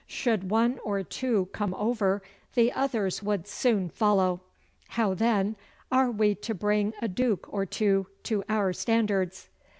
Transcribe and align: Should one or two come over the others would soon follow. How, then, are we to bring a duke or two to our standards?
Should 0.07 0.49
one 0.49 0.79
or 0.83 1.03
two 1.03 1.49
come 1.53 1.75
over 1.75 2.23
the 2.55 2.71
others 2.71 3.21
would 3.21 3.47
soon 3.47 3.87
follow. 3.87 4.41
How, 4.87 5.13
then, 5.13 5.55
are 5.91 6.09
we 6.09 6.33
to 6.41 6.55
bring 6.55 6.93
a 7.03 7.07
duke 7.07 7.45
or 7.53 7.67
two 7.67 8.07
to 8.23 8.43
our 8.49 8.73
standards? 8.73 9.47